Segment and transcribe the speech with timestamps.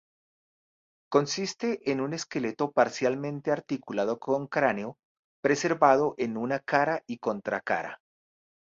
[1.11, 4.97] Consiste en un esqueleto parcialmente articulado con cráneo,
[5.43, 7.99] preservado en una cara y contracara.